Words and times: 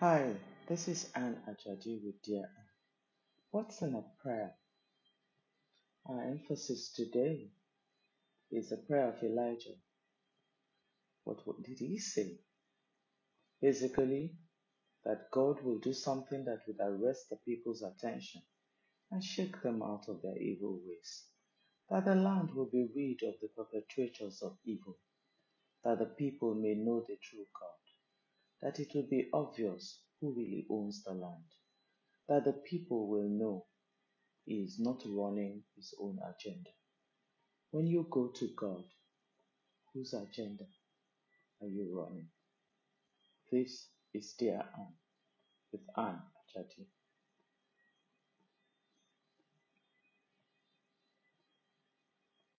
Hi, 0.00 0.32
this 0.68 0.86
is 0.86 1.10
Anne 1.16 1.38
Ajadi 1.48 1.98
with 2.04 2.22
Dear 2.22 2.44
Anne. 2.44 2.70
What's 3.50 3.82
in 3.82 3.96
a 3.96 4.04
prayer? 4.22 4.52
Our 6.06 6.22
emphasis 6.22 6.92
today 6.94 7.50
is 8.52 8.68
the 8.68 8.76
prayer 8.76 9.08
of 9.08 9.20
Elijah. 9.24 9.74
What, 11.24 11.38
what 11.46 11.64
did 11.64 11.80
he 11.80 11.98
say? 11.98 12.38
Basically, 13.60 14.34
that 15.04 15.32
God 15.32 15.64
will 15.64 15.80
do 15.80 15.92
something 15.92 16.44
that 16.44 16.60
would 16.68 16.78
arrest 16.80 17.30
the 17.30 17.36
people's 17.44 17.82
attention 17.82 18.42
and 19.10 19.24
shake 19.24 19.60
them 19.62 19.82
out 19.82 20.04
of 20.06 20.22
their 20.22 20.38
evil 20.40 20.80
ways. 20.86 21.24
That 21.90 22.04
the 22.04 22.14
land 22.14 22.50
will 22.54 22.70
be 22.70 22.86
rid 22.94 23.28
of 23.28 23.34
the 23.42 23.48
perpetrators 23.56 24.42
of 24.42 24.58
evil. 24.64 24.96
That 25.82 25.98
the 25.98 26.06
people 26.06 26.54
may 26.54 26.74
know 26.76 27.00
the 27.08 27.16
true 27.20 27.46
God. 27.52 27.87
That 28.62 28.80
it 28.80 28.88
will 28.94 29.06
be 29.10 29.28
obvious 29.34 30.00
who 30.20 30.34
really 30.36 30.66
owns 30.70 31.04
the 31.04 31.12
land. 31.12 31.44
That 32.28 32.44
the 32.44 32.54
people 32.54 33.08
will 33.08 33.28
know 33.28 33.66
he 34.46 34.56
is 34.64 34.78
not 34.80 35.02
running 35.06 35.62
his 35.76 35.94
own 36.00 36.18
agenda. 36.24 36.70
When 37.72 37.86
you 37.86 38.06
go 38.10 38.28
to 38.36 38.48
God, 38.56 38.84
whose 39.94 40.14
agenda 40.14 40.64
are 41.62 41.68
you 41.68 41.88
running? 41.92 42.28
This 43.52 43.88
is 44.14 44.34
Dear 44.38 44.62
Anne 44.78 44.94
with 45.72 45.82
Anne 45.96 46.22
Achati. 46.56 46.86